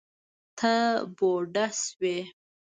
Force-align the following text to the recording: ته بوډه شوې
ته 0.57 0.73
بوډه 1.17 1.65
شوې 1.81 2.17